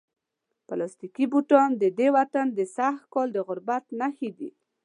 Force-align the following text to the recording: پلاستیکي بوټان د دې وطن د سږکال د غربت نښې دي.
پلاستیکي 0.67 1.25
بوټان 1.31 1.69
د 1.81 1.83
دې 1.97 2.07
وطن 2.17 2.47
د 2.57 2.59
سږکال 2.75 3.27
د 3.33 3.37
غربت 3.47 3.83
نښې 3.99 4.29
دي. 4.37 4.49